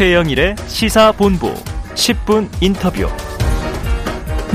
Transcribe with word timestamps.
최영일의 0.00 0.56
시사본부 0.66 1.52
10분 1.94 2.48
인터뷰. 2.62 3.06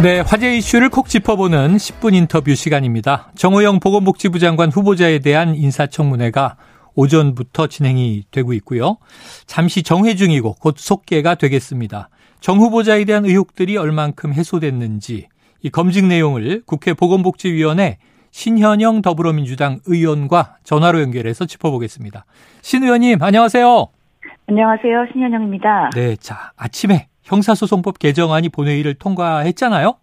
네, 0.01 0.21
화제 0.21 0.57
이슈를 0.57 0.89
콕 0.89 1.07
짚어보는 1.07 1.77
10분 1.77 2.15
인터뷰 2.15 2.55
시간입니다. 2.55 3.31
정호영 3.35 3.79
보건복지부 3.79 4.39
장관 4.39 4.71
후보자에 4.71 5.19
대한 5.19 5.53
인사청문회가 5.53 6.57
오전부터 6.95 7.67
진행이 7.67 8.23
되고 8.31 8.53
있고요. 8.53 8.97
잠시 9.45 9.83
정회 9.83 10.15
중이고 10.15 10.55
곧 10.59 10.77
속개가 10.79 11.35
되겠습니다. 11.35 12.09
정 12.39 12.57
후보자에 12.57 13.05
대한 13.05 13.25
의혹들이 13.25 13.77
얼만큼 13.77 14.33
해소됐는지 14.33 15.27
이 15.61 15.69
검증 15.69 16.07
내용을 16.07 16.63
국회 16.65 16.95
보건복지위원회 16.95 17.99
신현영 18.31 19.03
더불어민주당 19.03 19.79
의원과 19.85 20.57
전화로 20.63 21.03
연결해서 21.03 21.45
짚어보겠습니다. 21.45 22.25
신 22.63 22.81
의원님, 22.81 23.21
안녕하세요. 23.21 23.94
안녕하세요. 24.47 25.07
신현영입니다. 25.11 25.89
네, 25.95 26.15
자, 26.17 26.51
아침에 26.55 27.07
형사소송법 27.23 27.97
개정안이 27.97 28.49
본회의를 28.49 28.93
통과했잖아요? 28.95 29.95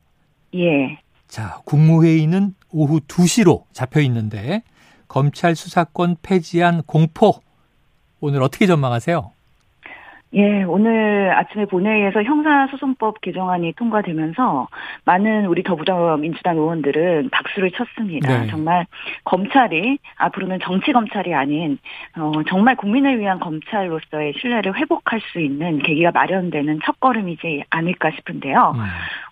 예. 0.56 0.98
자, 1.28 1.60
국무회의는 1.64 2.55
오후 2.73 3.00
2시로 3.00 3.64
잡혀 3.73 4.00
있는데 4.00 4.62
검찰 5.06 5.55
수사권 5.55 6.16
폐지한 6.23 6.83
공포 6.86 7.34
오늘 8.20 8.42
어떻게 8.42 8.66
전망하세요? 8.66 9.31
예, 10.34 10.62
오늘 10.62 11.30
아침에 11.36 11.66
본회의에서 11.66 12.22
형사소송법 12.22 13.20
개정안이 13.20 13.74
통과되면서 13.74 14.66
많은 15.05 15.45
우리 15.45 15.62
더불어민주당 15.62 16.56
의원들은 16.56 17.28
박수를 17.30 17.70
쳤습니다. 17.72 18.41
네. 18.41 18.46
정말 18.46 18.86
검찰이 19.24 19.98
앞으로는 20.16 20.60
정치 20.62 20.92
검찰이 20.92 21.34
아닌 21.34 21.77
어, 22.16 22.32
정말 22.48 22.77
국민을 22.77 23.18
위한 23.18 23.41
검찰로서의 23.41 24.32
신뢰를 24.41 24.74
회복할 24.74 25.20
수 25.20 25.38
있는 25.38 25.78
계기가 25.80 26.12
마련되는 26.12 26.80
첫걸음이지 26.83 27.64
않을까 27.69 28.10
싶은데요. 28.12 28.72
음. 28.75 28.80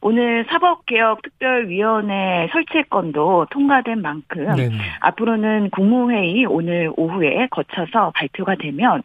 오늘 0.02 0.44
사법개혁특별위원회 0.50 2.48
설치건도 2.52 3.46
통과된 3.50 4.02
만큼 4.02 4.54
네 4.56 4.70
앞으로는 5.00 5.70
국무회의 5.70 6.44
오늘 6.46 6.90
오후에 6.96 7.48
거쳐서 7.50 8.12
발표가 8.14 8.54
되면 8.56 9.02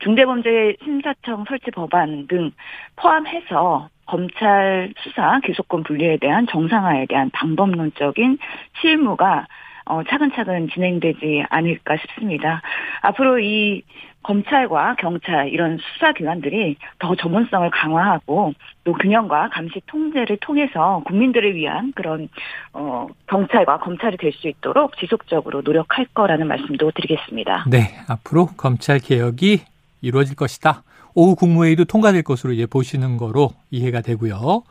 중대범죄 0.00 0.76
심사 0.84 1.14
청 1.26 1.44
설치 1.46 1.70
법안 1.72 2.28
등 2.28 2.52
포함해서 2.94 3.90
검찰 4.06 4.94
수사 5.00 5.40
기소권 5.40 5.82
분리에 5.82 6.18
대한 6.18 6.46
정상화에 6.46 7.06
대한 7.06 7.30
방법론적인 7.30 8.38
실무가 8.80 9.46
어, 9.84 10.02
차근차근 10.04 10.68
진행되지 10.70 11.44
않을까 11.48 11.96
싶습니다. 11.96 12.62
앞으로 13.02 13.38
이 13.40 13.82
검찰과 14.22 14.96
경찰 14.98 15.48
이런 15.48 15.78
수사기관들이 15.78 16.76
더 16.98 17.14
전문성을 17.14 17.70
강화하고 17.70 18.52
또 18.82 18.92
균형과 18.92 19.50
감시 19.50 19.80
통제를 19.86 20.38
통해서 20.38 21.02
국민들을 21.06 21.54
위한 21.54 21.92
그런 21.94 22.28
어, 22.72 23.06
경찰과 23.28 23.78
검찰이 23.78 24.16
될 24.16 24.32
수 24.32 24.48
있도록 24.48 24.96
지속적으로 24.98 25.62
노력할 25.62 26.06
거라는 26.12 26.48
말씀도 26.48 26.90
드리겠습니다. 26.90 27.66
네, 27.68 27.96
앞으로 28.08 28.46
검찰 28.56 28.98
개혁이 28.98 29.60
이루어질 30.02 30.34
것이다. 30.36 30.82
오후 31.16 31.34
국무회의도 31.34 31.86
통과될 31.86 32.22
것으로 32.22 32.52
이제 32.52 32.66
보시는 32.66 33.16
거로 33.16 33.50
이해가 33.70 34.02
되고요. 34.02 34.62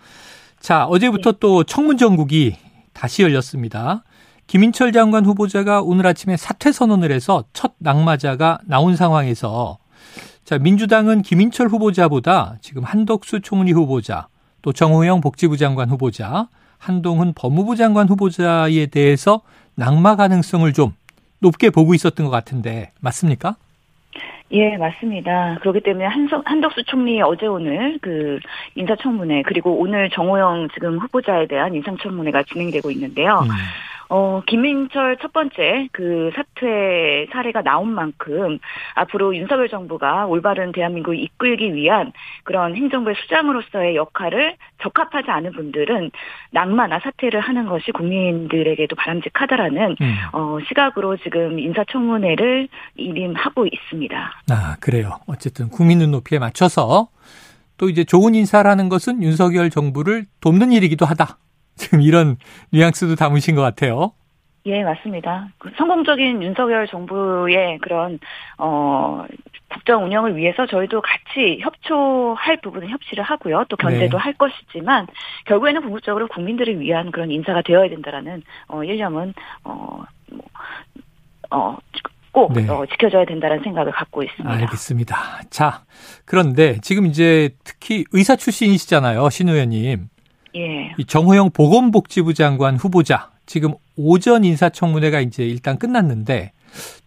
자, 0.60 0.86
어제부터 0.86 1.34
네. 1.34 1.38
또 1.42 1.64
청문 1.64 1.98
전국이 1.98 2.56
다시 2.94 3.24
열렸습니다. 3.24 4.04
김인철 4.48 4.92
장관 4.92 5.26
후보자가 5.26 5.82
오늘 5.82 6.06
아침에 6.06 6.38
사퇴 6.38 6.72
선언을 6.72 7.12
해서 7.12 7.44
첫 7.52 7.74
낙마자가 7.80 8.60
나온 8.66 8.96
상황에서 8.96 9.80
자, 10.44 10.60
민주당은 10.60 11.24
김인철 11.24 11.68
후보자보다 11.68 12.58
지금 12.62 12.84
한덕수 12.84 13.42
총리 13.42 13.72
후보자, 13.72 14.28
또 14.62 14.72
정호영 14.72 15.22
복지부 15.22 15.58
장관 15.58 15.90
후보자, 15.90 16.48
한동훈 16.78 17.34
법무부 17.34 17.76
장관 17.76 18.08
후보자에 18.08 18.86
대해서 18.86 19.42
낙마 19.74 20.16
가능성을 20.16 20.72
좀 20.74 20.94
높게 21.40 21.72
보고 21.72 21.96
있었던 21.96 22.24
것 22.24 22.32
같은데 22.32 22.92
맞습니까? 23.00 23.56
예, 24.52 24.78
맞습니다. 24.78 25.58
그렇기 25.62 25.82
때문에 25.82 26.06
한석, 26.06 26.50
한덕수 26.50 26.84
총리 26.84 27.22
어제 27.22 27.48
오늘 27.48 27.98
그 28.02 28.40
인사청문회 28.76 29.42
그리고 29.44 29.80
오늘 29.80 30.10
정호영 30.12 30.70
지금 30.74 31.00
후보자에 31.00 31.48
대한 31.48 31.74
인사청문회가 31.74 32.44
진행되고 32.44 32.92
있는데요. 32.92 33.40
음. 33.44 33.50
어, 34.10 34.42
김민철 34.46 35.18
첫 35.22 35.34
번째 35.34 35.90
그 35.92 36.32
사퇴 36.36 37.28
사례가 37.32 37.62
나온 37.62 37.94
만큼 37.94 38.60
앞으로 38.96 39.36
윤석열 39.36 39.70
정부가 39.70 40.26
올바른 40.26 40.72
대한민국을 40.72 41.20
이끌기 41.20 41.74
위한 41.74 42.12
그런 42.44 42.76
행정부의 42.76 43.16
수장으로서의 43.22 43.96
역할을 43.96 44.56
적합하지 44.82 45.32
않은 45.32 45.54
분들은 45.54 46.12
낙마나 46.52 47.00
사퇴를 47.00 47.40
하는 47.40 47.66
것이 47.68 47.92
국민들에게도 47.92 48.96
바람직하다라는 48.96 49.96
음. 50.00 50.16
어, 50.34 50.58
시각으로 50.68 51.18
지금 51.18 51.60
인사청문회를 51.60 52.68
일임하고 52.96 53.66
있습니다. 53.66 54.32
아, 54.52 54.76
그래요. 54.80 55.20
어쨌든 55.28 55.70
국민 55.70 56.00
눈높이에 56.00 56.40
맞춰서 56.40 57.08
또 57.78 57.90
이제 57.90 58.04
좋은 58.04 58.36
인사라는 58.36 58.90
것은 58.90 59.22
윤석열 59.22 59.70
정부를 59.70 60.26
돕는 60.42 60.72
일이기도 60.72 61.06
하다. 61.06 61.38
지금 61.76 62.02
이런 62.02 62.38
뉘앙스도 62.72 63.16
담으신 63.16 63.56
것 63.56 63.62
같아요. 63.62 64.14
예, 64.68 64.84
맞습니다. 64.84 65.50
그 65.60 65.70
성공적인 65.78 66.42
윤석열 66.42 66.88
정부의 66.88 67.78
그런 67.80 68.20
어 68.58 69.26
국정 69.70 70.06
운영을 70.06 70.36
위해서 70.36 70.66
저희도 70.66 71.02
같이 71.02 71.60
협조할 71.62 72.62
부분은 72.62 72.90
협치를 72.90 73.24
하고요. 73.24 73.66
또 73.70 73.76
견제도 73.76 74.18
네. 74.18 74.24
할 74.24 74.34
것이지만 74.34 75.06
결국에는 75.46 75.82
궁극적으로 75.82 76.28
국민들을 76.28 76.80
위한 76.80 77.12
그런 77.12 77.30
인사가 77.30 77.62
되어야 77.62 77.90
된다라는 77.90 78.42
어 78.68 78.84
일념은 78.84 79.34
어 79.64 80.04
뭐, 80.32 80.46
어, 81.52 81.78
꼭 82.32 82.54
네. 82.54 82.68
어, 82.68 82.86
지켜줘야 82.88 83.26
된다는 83.26 83.62
생각을 83.64 83.92
갖고 83.92 84.24
있습니다. 84.24 84.50
알겠습니다. 84.50 85.16
자, 85.50 85.86
그런데 86.26 86.80
지금 86.82 87.06
이제 87.06 87.52
특히 87.64 88.04
의사 88.12 88.36
출신이시잖아요, 88.36 89.30
신 89.30 89.48
의원님. 89.48 90.10
예. 90.56 90.94
이 90.98 91.06
정호영 91.06 91.52
보건복지부 91.52 92.34
장관 92.34 92.76
후보자 92.76 93.30
지금 93.46 93.74
오전 93.98 94.44
인사청문회가 94.44 95.20
이제 95.22 95.44
일단 95.46 95.78
끝났는데 95.78 96.52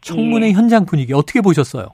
청문회 0.01 0.49
예. 0.49 0.53
현장 0.53 0.87
분위기 0.87 1.13
어떻게 1.13 1.41
보셨어요? 1.41 1.89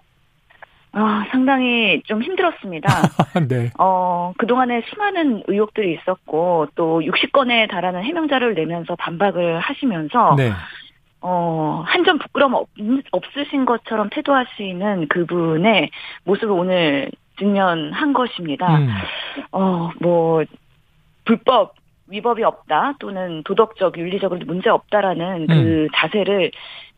아, 0.97 1.25
상당히 1.33 2.01
좀 2.07 2.23
힘들었습니다. 2.23 2.89
네. 3.49 3.71
어, 3.79 4.33
그동안에 4.39 4.83
수많은 4.87 5.43
의혹들이 5.49 5.95
있었고, 5.95 6.69
또 6.77 7.01
60건에 7.01 7.69
달하는 7.69 8.05
해명자를 8.05 8.55
내면서 8.55 8.95
반박을 8.95 9.59
하시면서, 9.59 10.37
네. 10.37 10.53
어, 11.21 11.83
한 11.85 12.05
점 12.05 12.19
부끄러움 12.19 12.55
없, 12.55 12.69
없으신 13.11 13.65
것처럼 13.65 14.09
태도하시는 14.11 15.09
그분의 15.09 15.91
모습을 16.23 16.51
오늘 16.53 17.11
직면한 17.41 18.13
것입니다. 18.13 18.77
음. 18.77 18.89
어, 19.51 19.91
뭐, 19.99 20.45
불법 21.25 21.75
위법이 22.09 22.45
없다 22.45 22.95
또는 22.99 23.43
도덕적 23.45 23.97
윤리적으로 23.97 24.41
문제 24.45 24.69
없다라는 24.69 25.47
그 25.47 25.55
음. 25.55 25.89
자세를 25.95 26.51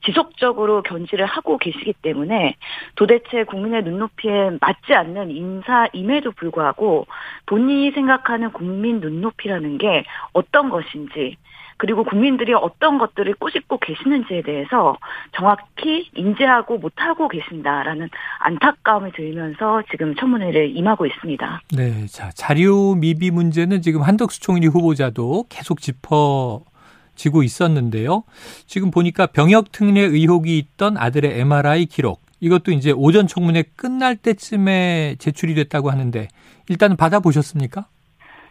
지속적으로 0.05 0.83
견지를 0.83 1.27
하고 1.27 1.59
계시기 1.59 1.93
때문에 1.95 2.57
도대체 2.95 3.45
국민의 3.45 3.83
눈높이에 3.83 4.51
맞지 4.61 4.95
않는 4.95 5.31
인사임에도 5.31 6.33
불구하고 6.33 7.07
본인이 7.47 7.91
생각하는 7.93 8.53
국민 8.53 9.01
눈높이라는 9.01 9.79
게 9.79 10.05
어떤 10.33 10.71
것인지 10.71 11.37
그리고 11.77 12.05
국민들이 12.05 12.55
어떤 12.55 12.99
것들을 12.99 13.35
꼬집고 13.35 13.79
계시는지에 13.79 14.43
대해서 14.43 14.97
정확히 15.33 16.09
인지하고 16.15 16.79
못하고 16.79 17.29
계신다라는 17.29 18.09
안타까움이 18.41 19.13
들면서 19.13 19.83
지금 19.91 20.15
청문회를 20.15 20.77
임하고 20.77 21.07
있습니다. 21.07 21.63
네. 21.77 22.07
자, 22.07 22.31
자료 22.31 22.95
미비 22.95 23.31
문제는 23.31 23.83
지금 23.83 24.03
한덕수 24.03 24.41
총리 24.41 24.67
후보자도 24.67 25.47
계속 25.49 25.81
짚어 25.81 26.63
지고 27.15 27.43
있었는데요. 27.43 28.25
지금 28.67 28.91
보니까 28.91 29.27
병역 29.27 29.73
특례 29.73 30.01
의혹이 30.01 30.59
있던 30.59 30.97
아들의 30.97 31.41
MRI 31.41 31.87
기록 31.87 32.21
이것도 32.41 32.73
이제 32.73 32.93
오전 32.93 33.27
청문회 33.27 33.65
끝날 33.75 34.17
때쯤에 34.17 35.17
제출이 35.19 35.55
됐다고 35.55 35.91
하는데 35.91 36.29
일단 36.69 36.97
받아보셨습니까? 36.97 37.87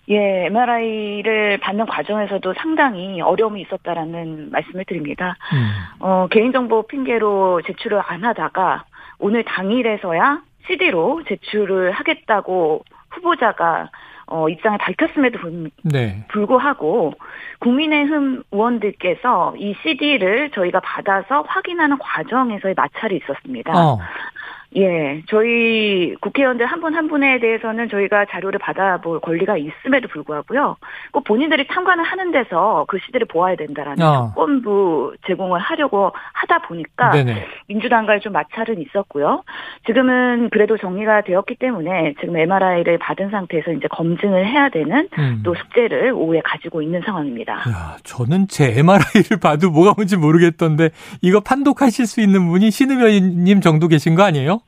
예, 0.10 0.46
MRI를 0.46 1.58
받는 1.60 1.86
과정에서도 1.88 2.54
상당히 2.54 3.22
어려움이 3.22 3.62
있었다라는 3.62 4.52
말씀을 4.52 4.86
드립니다. 4.86 5.36
음. 5.54 5.72
어, 6.00 6.28
개인정보 6.30 6.84
핑계로 6.84 7.62
제출을 7.66 8.02
안 8.06 8.24
하다가 8.24 8.86
오늘 9.20 9.44
당일에서야 9.44 10.42
CD로 10.68 11.24
제출을 11.28 11.92
하겠다고 11.92 12.84
후보자가 13.12 13.90
어, 14.28 14.50
입장을 14.50 14.78
밝혔음에도 14.80 15.38
불, 15.38 15.70
네. 15.84 16.26
불구하고 16.30 17.14
국민의힘 17.60 18.44
의원들께서 18.52 19.56
이 19.58 19.76
CD를 19.84 20.50
저희가 20.52 20.80
받아서 20.80 21.44
확인하는 21.48 21.98
과정에서의 22.00 22.74
마찰이 22.76 23.18
있었습니다. 23.18 23.72
어. 23.74 24.00
예, 24.78 25.22
저희 25.30 26.14
국회의원들 26.20 26.66
한분한 26.66 27.08
분에 27.08 27.40
대해서는 27.40 27.88
저희가 27.90 28.26
자료를 28.26 28.60
받아볼 28.60 29.22
권리가 29.22 29.58
있음에도 29.58 30.10
불구하고요. 30.10 30.76
꼭 31.12 31.24
본인들이 31.24 31.68
참관을 31.72 32.04
하는 32.04 32.32
데서 32.32 32.86
그 32.90 32.98
시대를 33.06 33.28
보아야 33.28 33.56
된다라는 33.56 34.06
어. 34.06 34.32
조건부 34.36 35.16
제공을 35.28 35.60
하려고 35.62 36.12
하다 36.34 36.68
보니까 36.68 37.12
네네. 37.12 37.46
민주당과의 37.68 38.20
좀 38.20 38.34
마찰은 38.34 38.82
있었고요. 38.82 39.44
지금은 39.86 40.50
그래도 40.50 40.78
정리가 40.78 41.22
되었기 41.22 41.56
때문에 41.56 42.16
지금 42.20 42.36
MRI를 42.36 42.98
받은 42.98 43.30
상태에서 43.30 43.72
이제 43.72 43.88
검증을 43.90 44.46
해야 44.46 44.68
되는 44.70 45.08
음. 45.18 45.42
또 45.44 45.56
숙제를 45.56 46.12
오후에 46.12 46.42
가지고 46.44 46.82
있는 46.82 47.02
상황입니다. 47.06 47.54
야, 47.54 47.98
저는 48.04 48.48
제 48.50 48.78
MRI를 48.78 49.40
봐도 49.42 49.72
뭐가 49.72 49.94
뭔지 49.96 50.18
모르겠던데 50.18 50.90
이거 51.22 51.40
판독하실 51.40 52.06
수 52.08 52.20
있는 52.20 52.48
분이 52.50 52.72
신의원님 52.72 53.62
정도 53.62 53.88
계신 53.88 54.16
거 54.16 54.24
아니에요? 54.24 54.60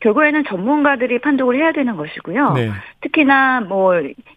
결국에는 0.00 0.44
전문가들이 0.44 1.20
판독을 1.20 1.56
해야 1.56 1.72
되는 1.72 1.96
것이고요. 1.96 2.52
네. 2.52 2.70
특히나 3.00 3.62
뭐 3.62 3.94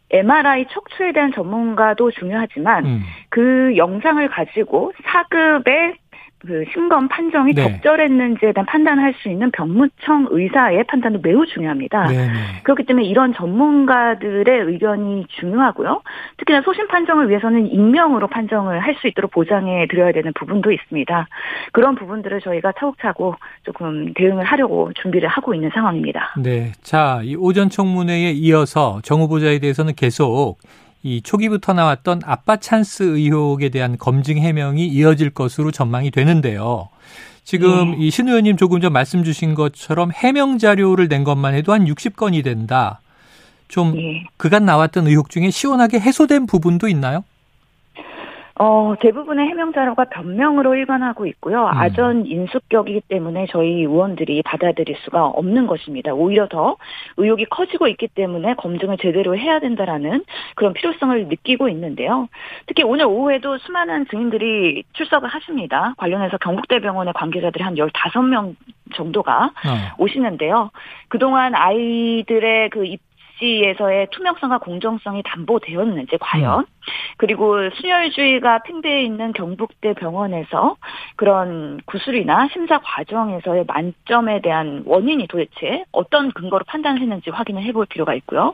MRI 0.09 0.65
척추에 0.71 1.11
대한 1.11 1.31
전문가도 1.33 2.11
중요하지만 2.11 2.85
음. 2.85 3.01
그 3.29 3.73
영상을 3.75 4.25
가지고 4.29 4.93
사급의 5.03 5.95
그 6.45 6.63
심검 6.71 7.07
판정이 7.09 7.53
네. 7.53 7.63
적절했는지에 7.63 8.53
대한 8.53 8.65
판단할 8.65 9.13
수 9.21 9.29
있는 9.29 9.51
병무청 9.51 10.27
의사의 10.29 10.85
판단도 10.85 11.19
매우 11.21 11.45
중요합니다. 11.45 12.07
네네. 12.07 12.33
그렇기 12.63 12.85
때문에 12.85 13.05
이런 13.05 13.33
전문가들의 13.33 14.61
의견이 14.61 15.25
중요하고요. 15.39 16.01
특히나 16.37 16.61
소심 16.61 16.87
판정을 16.87 17.29
위해서는 17.29 17.67
익명으로 17.67 18.27
판정을 18.27 18.79
할 18.79 18.99
수 18.99 19.07
있도록 19.07 19.31
보장해 19.31 19.87
드려야 19.87 20.11
되는 20.11 20.33
부분도 20.33 20.71
있습니다. 20.71 21.27
그런 21.71 21.95
부분들을 21.95 22.41
저희가 22.41 22.73
차곡차곡 22.73 23.37
조금 23.63 24.13
대응을 24.13 24.43
하려고 24.43 24.91
준비를 25.01 25.29
하고 25.29 25.53
있는 25.53 25.69
상황입니다. 25.73 26.35
네. 26.37 26.73
자, 26.81 27.21
이 27.23 27.35
오전 27.35 27.69
청문회에 27.69 28.31
이어서 28.31 28.99
정 29.03 29.21
후보자에 29.21 29.59
대해서는 29.59 29.93
계속 29.95 30.57
이 31.01 31.21
초기부터 31.21 31.73
나왔던 31.73 32.21
아빠 32.25 32.57
찬스 32.57 33.03
의혹에 33.03 33.69
대한 33.69 33.97
검증 33.97 34.37
해명이 34.37 34.85
이어질 34.87 35.29
것으로 35.29 35.71
전망이 35.71 36.11
되는데요. 36.11 36.89
지금 37.43 37.91
네. 37.91 38.05
이신 38.05 38.27
의원님 38.27 38.57
조금 38.57 38.81
전 38.81 38.93
말씀 38.93 39.23
주신 39.23 39.55
것처럼 39.55 40.11
해명 40.11 40.57
자료를 40.57 41.07
낸 41.07 41.23
것만 41.23 41.55
해도 41.55 41.73
한 41.73 41.85
60건이 41.85 42.43
된다. 42.43 43.01
좀 43.67 43.95
예. 43.97 44.23
그간 44.37 44.65
나왔던 44.65 45.07
의혹 45.07 45.29
중에 45.29 45.49
시원하게 45.49 45.99
해소된 45.99 46.45
부분도 46.47 46.87
있나요? 46.89 47.23
어, 48.61 48.93
대부분의 48.99 49.47
해명 49.47 49.71
자료가 49.71 50.05
변명으로 50.05 50.75
일관하고 50.75 51.25
있고요. 51.27 51.63
음. 51.63 51.71
아전 51.73 52.25
인수격이기 52.25 53.03
때문에 53.07 53.47
저희 53.49 53.69
의원들이 53.69 54.43
받아들일 54.43 54.97
수가 55.05 55.27
없는 55.27 55.65
것입니다. 55.65 56.13
오히려 56.13 56.49
더 56.49 56.75
의혹이 57.15 57.45
커지고 57.45 57.87
있기 57.87 58.09
때문에 58.09 58.55
검증을 58.55 58.97
제대로 58.97 59.37
해야 59.37 59.59
된다라는 59.59 60.25
그런 60.55 60.73
필요성을 60.73 61.27
느끼고 61.29 61.69
있는데요. 61.69 62.27
특히 62.67 62.83
오늘 62.83 63.05
오후에도 63.05 63.57
수많은 63.59 64.07
증인들이 64.07 64.83
출석을 64.91 65.29
하십니다. 65.29 65.93
관련해서 65.95 66.37
경북대병원의 66.37 67.13
관계자들이 67.13 67.63
한 67.63 67.75
15명 67.75 68.55
정도가 68.93 69.45
어. 69.45 69.95
오시는데요. 69.99 70.71
그동안 71.07 71.55
아이들의 71.55 72.71
그 72.71 72.85
입 72.85 73.08
시에서의 73.39 74.07
투명성과 74.11 74.59
공정성이 74.59 75.23
담보되었는지 75.23 76.17
과연 76.19 76.65
그리고 77.17 77.69
순혈주의가 77.69 78.63
팽배해 78.63 79.03
있는 79.03 79.33
경북대 79.33 79.93
병원에서 79.93 80.77
그런 81.15 81.79
구술이나 81.85 82.47
심사 82.51 82.79
과정에서의 82.79 83.65
만점에 83.67 84.41
대한 84.41 84.83
원인이 84.85 85.27
도대체 85.27 85.83
어떤 85.91 86.31
근거로 86.31 86.63
판단했는지 86.67 87.29
확인을 87.29 87.63
해볼 87.63 87.87
필요가 87.87 88.13
있고요. 88.15 88.53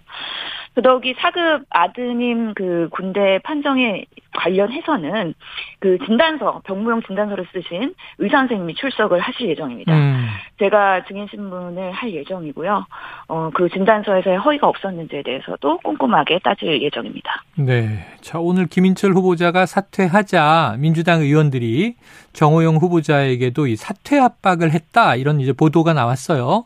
더더욱이 0.76 1.16
사급 1.20 1.64
아드님 1.70 2.54
그 2.54 2.90
군대 2.92 3.40
판정에 3.44 4.06
관련해서는 4.34 5.34
그 5.80 5.98
진단서, 6.06 6.62
병무용 6.66 7.02
진단서를 7.04 7.48
쓰신 7.54 7.94
의사 8.18 8.38
선생님이 8.40 8.76
출석을 8.76 9.20
하실 9.20 9.50
예정입니다. 9.50 9.94
음. 9.94 10.28
제가 10.60 11.06
증인 11.06 11.28
신문을 11.30 11.92
할 11.92 12.14
예정이고요. 12.14 12.86
어, 13.30 13.50
그 13.54 13.70
진단서에서의 13.70 14.38
허위가 14.38 14.68
없었는지에 14.68 15.24
대해서도 15.24 15.78
꼼꼼하게 15.78 16.40
따질 16.40 16.82
예정입니다. 16.82 17.44
네. 17.58 18.06
자, 18.22 18.40
오늘 18.40 18.68
김인철 18.68 19.14
후보자가 19.14 19.66
사퇴하자 19.66 20.76
민주당 20.80 21.22
의원들이 21.22 21.96
정호영 22.34 22.76
후보자에게도 22.76 23.68
이 23.68 23.76
사퇴 23.78 24.20
압박을 24.20 24.72
했다. 24.72 25.16
이런 25.16 25.40
이제 25.40 25.54
보도가 25.54 25.94
나왔어요. 25.94 26.66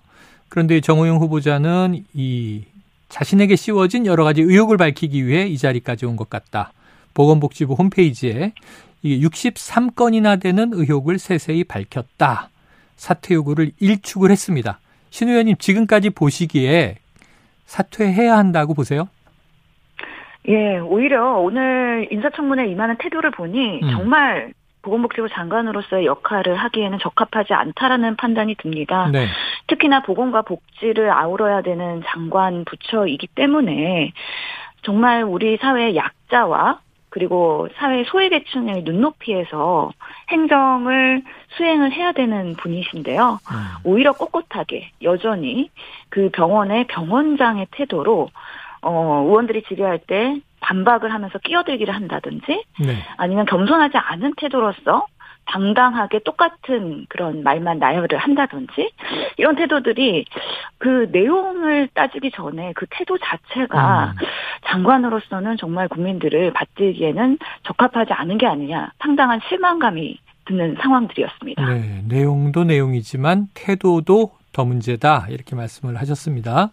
그런데 0.49 0.81
정호영 0.81 1.17
후보자는 1.17 2.03
이 2.13 2.63
자신에게 3.09 3.55
씌워진 3.55 4.05
여러 4.05 4.23
가지 4.23 4.41
의혹을 4.41 4.77
밝히기 4.77 5.25
위해 5.25 5.45
이 5.47 5.57
자리까지 5.57 6.05
온 6.05 6.15
것 6.15 6.29
같다. 6.29 6.71
보건복지부 7.13 7.73
홈페이지에 7.73 8.53
이게 9.01 9.27
63건이나 9.27 10.39
되는 10.41 10.71
의혹을 10.73 11.19
세세히 11.19 11.63
밝혔다. 11.63 12.49
사퇴 12.95 13.33
요구를 13.35 13.71
일축을 13.79 14.29
했습니다. 14.31 14.79
신 15.09 15.29
의원님 15.29 15.55
지금까지 15.57 16.09
보시기에 16.11 16.95
사퇴해야 17.65 18.37
한다고 18.37 18.73
보세요? 18.73 19.07
예, 20.47 20.77
오히려 20.79 21.37
오늘 21.37 22.07
인사청문회 22.11 22.67
임하는 22.67 22.95
태도를 22.99 23.31
보니 23.31 23.81
음. 23.83 23.91
정말 23.91 24.53
보건복지부 24.81 25.27
장관으로서의 25.29 26.05
역할을 26.05 26.55
하기에는 26.55 26.99
적합하지 26.99 27.53
않다라는 27.53 28.15
판단이 28.15 28.55
듭니다. 28.55 29.09
네. 29.11 29.27
특히나 29.69 30.01
보건과 30.01 30.41
복지를 30.41 31.11
아우러야 31.11 31.61
되는 31.61 32.03
장관 32.07 32.65
부처이기 32.65 33.27
때문에 33.27 34.11
정말 34.81 35.23
우리 35.23 35.57
사회의 35.57 35.95
약자와 35.95 36.79
그리고 37.09 37.67
사회 37.75 38.03
소외계층의 38.03 38.83
눈높이에서 38.83 39.91
행정을 40.29 41.23
수행을 41.57 41.91
해야 41.91 42.11
되는 42.11 42.55
분이신데요. 42.55 43.39
음. 43.51 43.57
오히려 43.83 44.11
꼿꼿하게 44.13 44.91
여전히 45.01 45.71
그 46.09 46.29
병원의 46.31 46.85
병원장의 46.87 47.67
태도로 47.71 48.29
어, 48.81 49.23
의원들이 49.25 49.63
질의할 49.63 49.99
때 49.99 50.39
반박을 50.61 51.11
하면서 51.11 51.39
끼어들기를 51.39 51.93
한다든지 51.93 52.63
네. 52.79 53.03
아니면 53.17 53.45
겸손하지 53.45 53.97
않은 53.97 54.33
태도로서 54.37 55.05
당당하게 55.49 56.19
똑같은 56.19 57.05
그런 57.09 57.43
말만 57.43 57.79
나열을 57.79 58.17
한다든지 58.17 58.91
이런 59.37 59.55
태도들이 59.55 60.25
그 60.77 61.09
내용을 61.11 61.89
따지기 61.93 62.31
전에 62.31 62.73
그 62.75 62.85
태도 62.89 63.17
자체가 63.17 64.13
음. 64.19 64.27
장관으로서는 64.67 65.57
정말 65.57 65.87
국민들을 65.87 66.53
받들기에는 66.53 67.39
적합하지 67.63 68.13
않은 68.13 68.37
게 68.37 68.45
아니냐 68.45 68.91
상당한 68.99 69.39
실망감이 69.47 70.19
드는 70.45 70.77
상황들이었습니다. 70.81 71.65
네, 71.65 72.03
내용도 72.07 72.63
내용이지만 72.63 73.47
태도도 73.53 74.31
더 74.51 74.65
문제다 74.65 75.27
이렇게 75.29 75.55
말씀을 75.55 75.97
하셨습니다. 75.97 76.69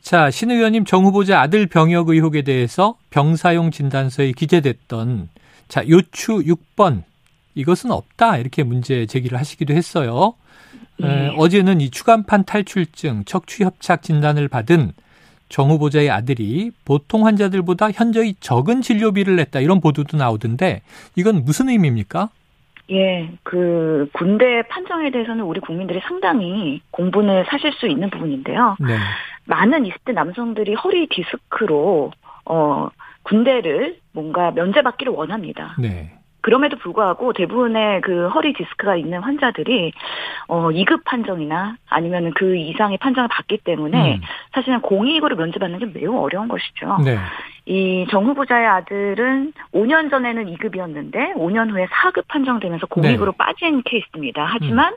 자, 0.00 0.30
신 0.30 0.50
의원님 0.50 0.84
정 0.84 1.04
후보자 1.04 1.40
아들 1.40 1.66
병역 1.66 2.08
의혹에 2.08 2.42
대해서 2.42 2.96
병사용 3.10 3.70
진단서에 3.70 4.32
기재됐던 4.32 5.28
자 5.68 5.88
요추 5.88 6.42
6번 6.42 7.04
이것은 7.54 7.90
없다 7.90 8.38
이렇게 8.38 8.62
문제 8.62 9.06
제기를 9.06 9.38
하시기도 9.38 9.74
했어요. 9.74 10.34
에, 11.02 11.06
네. 11.06 11.34
어제는 11.36 11.80
이 11.80 11.90
추간판 11.90 12.44
탈출증 12.44 13.24
척추협착 13.24 14.02
진단을 14.02 14.48
받은 14.48 14.92
정 15.48 15.70
후보자의 15.70 16.10
아들이 16.10 16.70
보통 16.84 17.26
환자들보다 17.26 17.90
현저히 17.90 18.34
적은 18.40 18.80
진료비를 18.80 19.36
냈다 19.36 19.60
이런 19.60 19.80
보도도 19.80 20.16
나오던데 20.16 20.80
이건 21.14 21.44
무슨 21.44 21.68
의미입니까? 21.68 22.30
예, 22.90 23.30
그 23.42 24.08
군대 24.12 24.62
판정에 24.68 25.10
대해서는 25.10 25.44
우리 25.44 25.60
국민들이 25.60 26.00
상당히 26.00 26.80
공분을 26.90 27.46
사실 27.48 27.72
수 27.74 27.86
있는 27.86 28.10
부분인데요. 28.10 28.76
네. 28.80 28.96
많은 29.44 29.84
20대 29.84 30.12
남성들이 30.12 30.74
허리 30.74 31.06
디스크로 31.08 32.12
어 32.44 32.88
군대를 33.22 33.98
뭔가 34.12 34.50
면제받기를 34.50 35.12
원합니다. 35.12 35.76
네. 35.78 36.12
그럼에도 36.42 36.76
불구하고 36.76 37.32
대부분의 37.32 38.02
그 38.02 38.28
허리 38.28 38.52
디스크가 38.52 38.96
있는 38.96 39.20
환자들이 39.20 39.92
어 40.48 40.68
2급 40.70 41.04
판정이나 41.04 41.76
아니면 41.88 42.32
그 42.34 42.56
이상의 42.56 42.98
판정을 42.98 43.28
받기 43.28 43.58
때문에 43.58 44.16
음. 44.16 44.20
사실은 44.52 44.80
공익으로 44.80 45.36
면제받는 45.36 45.78
게 45.78 45.98
매우 45.98 46.18
어려운 46.18 46.48
것이죠. 46.48 46.98
네. 47.04 47.16
이정 47.64 48.26
후보자의 48.26 48.66
아들은 48.66 49.52
5년 49.72 50.10
전에는 50.10 50.46
2급이었는데 50.56 51.36
5년 51.36 51.70
후에 51.70 51.86
4급 51.86 52.26
판정되면서 52.26 52.86
공익으로 52.86 53.30
네. 53.30 53.36
빠진 53.38 53.82
케이스입니다. 53.84 54.44
하지만 54.44 54.94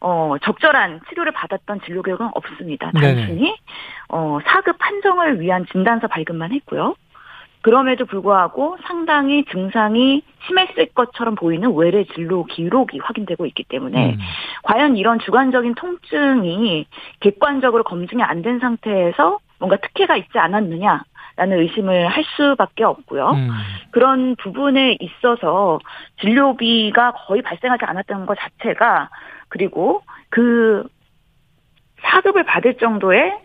어 0.00 0.36
적절한 0.42 1.00
치료를 1.08 1.32
받았던 1.32 1.82
진료 1.84 2.02
교육은 2.02 2.30
없습니다. 2.34 2.90
단순히 2.92 3.54
어 4.08 4.38
4급 4.42 4.78
판정을 4.78 5.40
위한 5.40 5.66
진단서 5.70 6.06
발급만 6.06 6.52
했고요. 6.52 6.94
그럼에도 7.62 8.06
불구하고 8.06 8.78
상당히 8.86 9.44
증상이 9.46 10.22
심했을 10.46 10.86
것처럼 10.94 11.34
보이는 11.34 11.74
외래 11.74 12.04
진료 12.04 12.44
기록이 12.44 12.98
확인되고 12.98 13.46
있기 13.46 13.64
때문에 13.64 14.12
음. 14.14 14.18
과연 14.62 14.96
이런 14.96 15.18
주관적인 15.18 15.74
통증이 15.74 16.86
객관적으로 17.20 17.82
검증이 17.84 18.22
안 18.22 18.42
된 18.42 18.60
상태에서 18.60 19.38
뭔가 19.58 19.76
특혜가 19.76 20.16
있지 20.16 20.38
않았느냐 20.38 21.02
라는 21.36 21.58
의심을 21.60 22.08
할 22.08 22.24
수밖에 22.36 22.82
없고요. 22.84 23.30
음. 23.30 23.50
그런 23.92 24.34
부분에 24.36 24.96
있어서 25.00 25.78
진료비가 26.20 27.12
거의 27.12 27.42
발생하지 27.42 27.84
않았다는 27.84 28.26
것 28.26 28.36
자체가 28.38 29.08
그리고 29.48 30.02
그 30.30 30.86
사급을 32.02 32.44
받을 32.44 32.74
정도의 32.74 33.36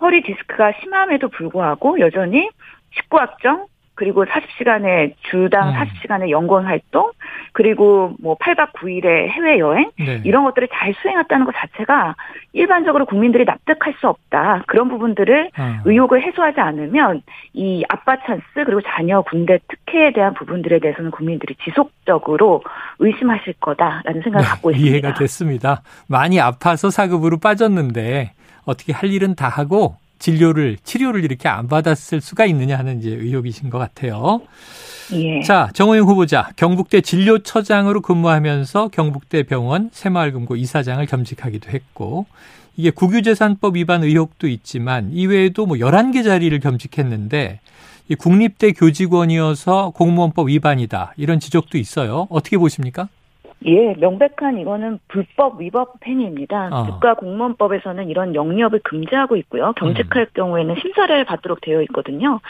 허리 0.00 0.22
디스크가 0.22 0.72
심함에도 0.80 1.28
불구하고 1.28 2.00
여전히 2.00 2.48
식구확정 2.94 3.66
그리고 3.94 4.24
40시간의 4.24 5.14
주당 5.30 5.68
음. 5.68 5.74
40시간의 5.74 6.30
연구원 6.30 6.64
활동 6.66 7.12
그리고 7.52 8.14
뭐 8.20 8.36
8박 8.38 8.72
9일의 8.72 9.28
해외 9.28 9.58
여행 9.60 9.90
네. 9.96 10.20
이런 10.24 10.42
것들을 10.44 10.68
잘 10.72 10.94
수행했다는 11.00 11.46
것 11.46 11.54
자체가 11.54 12.16
일반적으로 12.52 13.06
국민들이 13.06 13.44
납득할 13.44 13.94
수 14.00 14.08
없다. 14.08 14.64
그런 14.66 14.88
부분들을 14.88 15.50
아. 15.56 15.82
의혹을 15.84 16.22
해소하지 16.22 16.60
않으면 16.60 17.22
이 17.52 17.84
아빠 17.88 18.16
찬스 18.16 18.42
그리고 18.54 18.80
자녀 18.82 19.22
군대 19.22 19.58
특혜에 19.68 20.12
대한 20.12 20.34
부분들에 20.34 20.80
대해서는 20.80 21.12
국민들이 21.12 21.54
지속적으로 21.62 22.62
의심하실 22.98 23.54
거다라는 23.60 24.22
생각을 24.22 24.44
갖고 24.44 24.72
네, 24.72 24.76
있습니다. 24.78 24.90
이해가 24.90 25.14
됐습니다. 25.14 25.82
많이 26.08 26.40
아파서 26.40 26.90
사급으로 26.90 27.38
빠졌는데 27.38 28.32
어떻게 28.64 28.92
할 28.92 29.10
일은 29.10 29.36
다 29.36 29.48
하고 29.48 29.96
진료를 30.24 30.78
치료를 30.82 31.22
이렇게 31.22 31.48
안 31.50 31.68
받았을 31.68 32.22
수가 32.22 32.46
있느냐 32.46 32.78
하는 32.78 32.98
이제 32.98 33.10
의혹이신 33.10 33.68
것 33.68 33.76
같아요. 33.76 34.40
예. 35.12 35.42
자, 35.42 35.68
정호영 35.74 36.06
후보자 36.08 36.48
경북대 36.56 37.02
진료처장으로 37.02 38.00
근무하면서 38.00 38.88
경북대 38.88 39.42
병원 39.42 39.90
새마을금고 39.92 40.56
이사장을 40.56 41.04
겸직하기도 41.04 41.70
했고 41.70 42.24
이게 42.74 42.88
국유재산법 42.88 43.76
위반 43.76 44.02
의혹도 44.02 44.48
있지만 44.48 45.10
이외에도 45.12 45.66
뭐 45.66 45.76
11개 45.76 46.24
자리를 46.24 46.58
겸직했는데 46.58 47.60
이 48.08 48.14
국립대 48.14 48.72
교직원이어서 48.72 49.90
공무원법 49.90 50.48
위반이다. 50.48 51.12
이런 51.18 51.38
지적도 51.38 51.76
있어요. 51.76 52.28
어떻게 52.30 52.56
보십니까? 52.56 53.08
예, 53.66 53.94
명백한 53.94 54.58
이거는 54.58 54.98
불법 55.08 55.60
위법 55.60 55.94
행위입니다. 56.06 56.68
어. 56.70 56.84
국가공무원법에서는 56.84 58.08
이런 58.10 58.34
영리업을 58.34 58.80
금지하고 58.84 59.36
있고요. 59.36 59.72
경직할 59.76 60.26
경우에는 60.34 60.76
심사를 60.80 61.24
받도록 61.24 61.60
되어 61.62 61.80
있거든요. 61.82 62.40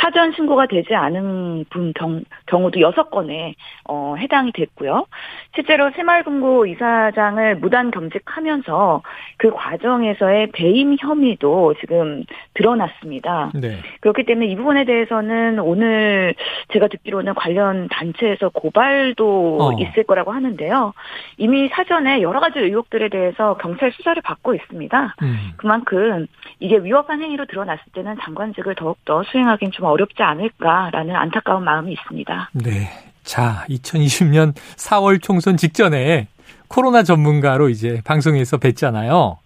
사전 0.00 0.32
신고가 0.32 0.66
되지 0.66 0.94
않은 0.94 1.66
분 1.70 1.92
경, 1.94 2.24
경우도 2.46 2.80
여섯 2.80 3.10
건에 3.10 3.54
어, 3.88 4.16
해당이 4.18 4.52
됐고요. 4.52 5.06
실제로 5.54 5.90
새마을금고 5.94 6.66
이사장을 6.66 7.56
무단 7.56 7.92
겸직하면서 7.92 9.02
그 9.36 9.50
과정에서의 9.52 10.48
배임 10.52 10.96
혐의도 10.98 11.74
지금 11.80 12.24
드러났습니다. 12.54 13.52
네. 13.54 13.78
그렇기 14.00 14.24
때문에 14.24 14.46
이 14.46 14.56
부분에 14.56 14.84
대해서는 14.84 15.60
오늘 15.60 16.34
제가 16.72 16.88
듣기로는 16.88 17.34
관련 17.34 17.88
단체에서 17.88 18.48
고발도 18.48 19.58
어. 19.60 19.72
있을 19.80 20.02
거라고 20.04 20.32
하는데 20.32 20.63
요. 20.68 20.92
이미 21.36 21.68
사전에 21.68 22.22
여러 22.22 22.40
가지 22.40 22.58
의혹들에 22.58 23.08
대해서 23.08 23.56
경찰 23.58 23.92
수사를 23.92 24.20
받고 24.22 24.54
있습니다. 24.54 25.14
음. 25.22 25.52
그만큼 25.56 26.26
이게 26.60 26.76
위법한 26.78 27.20
행위로 27.22 27.46
드러났을 27.46 27.82
때는 27.92 28.16
장관직을 28.22 28.74
더욱더 28.74 29.22
수행하기는 29.24 29.72
좀 29.72 29.86
어렵지 29.86 30.22
않을까라는 30.22 31.14
안타까운 31.14 31.64
마음이 31.64 31.92
있습니다. 31.92 32.50
네. 32.52 32.88
자, 33.22 33.64
2020년 33.68 34.54
4월 34.54 35.20
총선 35.22 35.56
직전에 35.56 36.28
코로나 36.68 37.02
전문가로 37.02 37.68
이제 37.68 38.00
방송에서 38.04 38.58
뵀잖아요. 38.58 39.36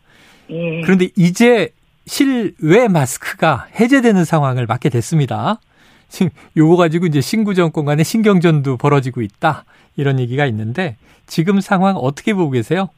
예. 0.51 0.81
그런데 0.83 1.09
이제 1.17 1.71
실외 2.07 2.89
마스크가 2.89 3.67
해제되는 3.79 4.25
상황을 4.25 4.67
맞게 4.67 4.89
됐습니다. 4.89 5.61
지금 6.09 6.31
요거 6.57 6.77
가지고 6.77 7.07
이제 7.07 7.21
신구 7.21 7.55
정권 7.55 7.85
간의 7.85 8.05
신경전도 8.05 8.77
벌어지고 8.79 9.21
있다. 9.23 9.65
이런 9.97 10.19
얘기가 10.19 10.47
있는데 10.47 10.97
지금 11.27 11.61
상황 11.61 11.97
어떻게 11.97 12.35
보고 12.35 12.51
계세요? 12.51 12.89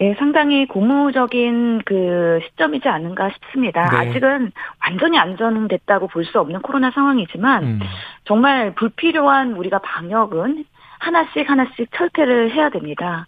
예, 0.00 0.14
상당히 0.18 0.66
고무적인 0.66 1.82
그 1.84 2.40
시점이지 2.46 2.88
않은가 2.88 3.30
싶습니다. 3.30 3.90
네. 3.90 3.96
아직은 4.08 4.50
완전히 4.82 5.18
안전됐다고 5.18 6.06
볼 6.08 6.24
수 6.24 6.38
없는 6.40 6.62
코로나 6.62 6.90
상황이지만 6.90 7.64
음. 7.64 7.80
정말 8.24 8.74
불필요한 8.74 9.52
우리가 9.54 9.78
방역은 9.80 10.64
하나씩 11.00 11.48
하나씩 11.48 11.88
철폐를 11.96 12.52
해야 12.52 12.68
됩니다. 12.68 13.26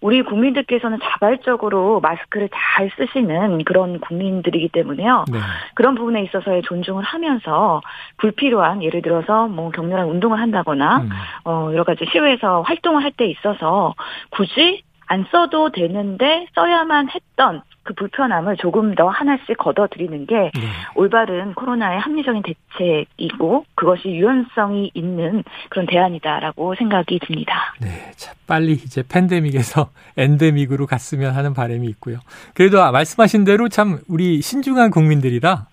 우리 0.00 0.22
국민들께서는 0.22 0.98
자발적으로 1.02 2.00
마스크를 2.00 2.48
잘 2.52 2.90
쓰시는 2.96 3.64
그런 3.64 3.98
국민들이기 4.00 4.68
때문에요. 4.68 5.24
네. 5.32 5.38
그런 5.74 5.94
부분에 5.94 6.22
있어서의 6.24 6.62
존중을 6.62 7.02
하면서 7.02 7.80
불필요한 8.18 8.82
예를 8.82 9.02
들어서 9.02 9.48
뭐 9.48 9.70
격렬한 9.70 10.06
운동을 10.06 10.38
한다거나 10.38 10.98
음. 10.98 11.08
어 11.44 11.70
여러 11.72 11.84
가지 11.84 12.04
시외에서 12.12 12.62
활동을 12.62 13.02
할 13.02 13.14
때 13.16 13.26
있어서 13.26 13.94
굳이 14.30 14.82
안 15.06 15.26
써도 15.30 15.70
되는데 15.70 16.46
써야만 16.54 17.08
했던 17.10 17.62
그 17.84 17.92
불편함을 17.94 18.56
조금 18.56 18.94
더 18.94 19.08
하나씩 19.08 19.58
걷어들이는 19.58 20.26
게 20.26 20.34
네. 20.34 20.68
올바른 20.94 21.54
코로나의 21.54 22.00
합리적인 22.00 22.42
대책이고 22.42 23.66
그것이 23.74 24.08
유연성이 24.08 24.90
있는 24.94 25.44
그런 25.68 25.86
대안이다라고 25.86 26.74
생각이 26.76 27.20
듭니다. 27.20 27.74
네. 27.80 28.10
자, 28.16 28.32
빨리 28.46 28.72
이제 28.72 29.02
팬데믹에서 29.06 29.90
엔데믹으로 30.16 30.86
갔으면 30.86 31.34
하는 31.34 31.52
바람이 31.52 31.86
있고요. 31.88 32.18
그래도 32.54 32.82
아, 32.82 32.90
말씀하신 32.90 33.44
대로 33.44 33.68
참 33.68 34.00
우리 34.08 34.40
신중한 34.40 34.90
국민들이라 34.90 35.66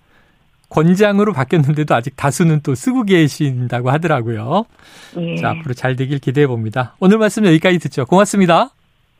권장으로 0.70 1.34
바뀌었는데도 1.34 1.96
아직 1.96 2.16
다수는 2.16 2.62
또 2.62 2.76
쓰고 2.76 3.04
계신다고 3.04 3.90
하더라고요. 3.90 4.66
예. 5.18 5.36
자, 5.36 5.52
앞으로 5.52 5.74
잘 5.74 5.96
되길 5.96 6.20
기대해 6.20 6.48
봅니다. 6.48 6.96
오늘 7.00 7.18
말씀 7.18 7.46
여기까지 7.46 7.80
듣죠. 7.80 8.06
고맙습니다. 8.06 8.72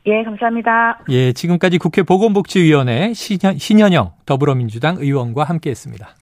예, 0.08 0.24
감사합니다. 0.24 1.00
예, 1.10 1.32
지금까지 1.32 1.78
국회 1.78 2.02
보건복지위원회 2.02 3.14
신현, 3.14 3.58
신현영 3.58 4.14
더불어민주당 4.26 4.98
의원과 5.00 5.44
함께했습니다. 5.44 6.16